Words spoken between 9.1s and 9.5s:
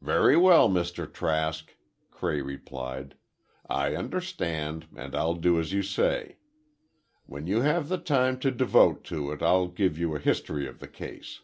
it,